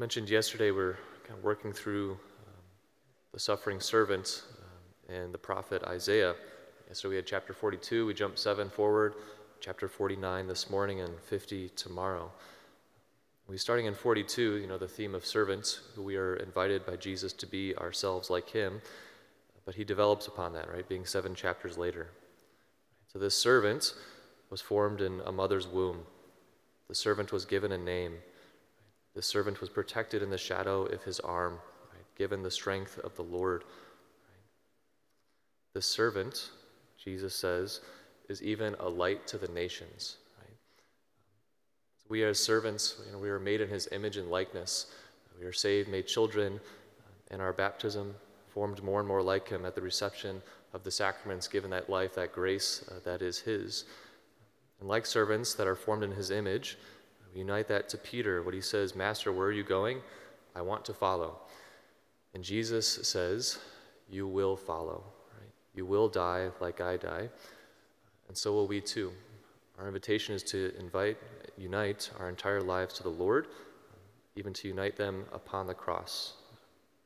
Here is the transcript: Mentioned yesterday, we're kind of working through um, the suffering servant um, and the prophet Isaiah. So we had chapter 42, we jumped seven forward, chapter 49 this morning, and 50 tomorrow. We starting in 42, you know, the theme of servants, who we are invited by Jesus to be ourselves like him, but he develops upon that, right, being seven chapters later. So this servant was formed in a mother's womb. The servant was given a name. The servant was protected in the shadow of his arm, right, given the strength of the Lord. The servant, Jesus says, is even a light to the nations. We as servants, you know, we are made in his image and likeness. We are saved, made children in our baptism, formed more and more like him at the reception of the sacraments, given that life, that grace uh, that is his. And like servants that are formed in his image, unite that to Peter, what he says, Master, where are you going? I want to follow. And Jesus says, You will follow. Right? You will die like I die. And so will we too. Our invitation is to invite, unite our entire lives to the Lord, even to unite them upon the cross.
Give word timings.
Mentioned 0.00 0.30
yesterday, 0.30 0.70
we're 0.70 0.96
kind 1.24 1.36
of 1.36 1.42
working 1.42 1.72
through 1.72 2.12
um, 2.12 2.62
the 3.32 3.40
suffering 3.40 3.80
servant 3.80 4.44
um, 5.08 5.16
and 5.16 5.34
the 5.34 5.38
prophet 5.38 5.82
Isaiah. 5.88 6.36
So 6.92 7.08
we 7.08 7.16
had 7.16 7.26
chapter 7.26 7.52
42, 7.52 8.06
we 8.06 8.14
jumped 8.14 8.38
seven 8.38 8.70
forward, 8.70 9.14
chapter 9.58 9.88
49 9.88 10.46
this 10.46 10.70
morning, 10.70 11.00
and 11.00 11.18
50 11.22 11.70
tomorrow. 11.70 12.30
We 13.48 13.58
starting 13.58 13.86
in 13.86 13.94
42, 13.94 14.58
you 14.58 14.68
know, 14.68 14.78
the 14.78 14.86
theme 14.86 15.16
of 15.16 15.26
servants, 15.26 15.80
who 15.96 16.02
we 16.04 16.16
are 16.16 16.36
invited 16.36 16.86
by 16.86 16.94
Jesus 16.94 17.32
to 17.32 17.46
be 17.46 17.76
ourselves 17.76 18.30
like 18.30 18.48
him, 18.48 18.80
but 19.66 19.74
he 19.74 19.82
develops 19.82 20.28
upon 20.28 20.52
that, 20.52 20.72
right, 20.72 20.88
being 20.88 21.06
seven 21.06 21.34
chapters 21.34 21.76
later. 21.76 22.06
So 23.12 23.18
this 23.18 23.34
servant 23.34 23.94
was 24.48 24.60
formed 24.60 25.00
in 25.00 25.22
a 25.26 25.32
mother's 25.32 25.66
womb. 25.66 26.02
The 26.86 26.94
servant 26.94 27.32
was 27.32 27.44
given 27.44 27.72
a 27.72 27.78
name. 27.78 28.18
The 29.18 29.22
servant 29.22 29.60
was 29.60 29.68
protected 29.68 30.22
in 30.22 30.30
the 30.30 30.38
shadow 30.38 30.84
of 30.84 31.02
his 31.02 31.18
arm, 31.18 31.54
right, 31.92 32.04
given 32.16 32.44
the 32.44 32.52
strength 32.52 33.00
of 33.00 33.16
the 33.16 33.24
Lord. 33.24 33.64
The 35.74 35.82
servant, 35.82 36.52
Jesus 37.02 37.34
says, 37.34 37.80
is 38.28 38.44
even 38.44 38.76
a 38.78 38.88
light 38.88 39.26
to 39.26 39.36
the 39.36 39.48
nations. 39.48 40.18
We 42.08 42.22
as 42.22 42.38
servants, 42.38 42.94
you 43.04 43.12
know, 43.12 43.18
we 43.18 43.28
are 43.28 43.40
made 43.40 43.60
in 43.60 43.68
his 43.68 43.88
image 43.90 44.18
and 44.18 44.30
likeness. 44.30 44.86
We 45.36 45.46
are 45.46 45.52
saved, 45.52 45.88
made 45.88 46.06
children 46.06 46.60
in 47.32 47.40
our 47.40 47.52
baptism, 47.52 48.14
formed 48.54 48.84
more 48.84 49.00
and 49.00 49.08
more 49.08 49.20
like 49.20 49.48
him 49.48 49.64
at 49.64 49.74
the 49.74 49.82
reception 49.82 50.40
of 50.72 50.84
the 50.84 50.92
sacraments, 50.92 51.48
given 51.48 51.70
that 51.70 51.90
life, 51.90 52.14
that 52.14 52.32
grace 52.32 52.84
uh, 52.88 53.00
that 53.02 53.20
is 53.20 53.40
his. 53.40 53.84
And 54.78 54.88
like 54.88 55.06
servants 55.06 55.54
that 55.54 55.66
are 55.66 55.74
formed 55.74 56.04
in 56.04 56.12
his 56.12 56.30
image, 56.30 56.78
unite 57.38 57.68
that 57.68 57.88
to 57.90 57.98
Peter, 57.98 58.42
what 58.42 58.54
he 58.54 58.60
says, 58.60 58.94
Master, 58.94 59.32
where 59.32 59.46
are 59.46 59.52
you 59.52 59.64
going? 59.64 60.00
I 60.54 60.62
want 60.62 60.84
to 60.86 60.92
follow. 60.92 61.38
And 62.34 62.42
Jesus 62.42 62.86
says, 62.86 63.58
You 64.10 64.26
will 64.26 64.56
follow. 64.56 65.04
Right? 65.38 65.50
You 65.74 65.86
will 65.86 66.08
die 66.08 66.50
like 66.60 66.80
I 66.80 66.96
die. 66.96 67.28
And 68.28 68.36
so 68.36 68.52
will 68.52 68.66
we 68.66 68.80
too. 68.80 69.12
Our 69.78 69.86
invitation 69.86 70.34
is 70.34 70.42
to 70.44 70.72
invite, 70.78 71.16
unite 71.56 72.10
our 72.18 72.28
entire 72.28 72.60
lives 72.60 72.94
to 72.94 73.02
the 73.04 73.08
Lord, 73.08 73.46
even 74.34 74.52
to 74.54 74.68
unite 74.68 74.96
them 74.96 75.24
upon 75.32 75.66
the 75.66 75.74
cross. 75.74 76.34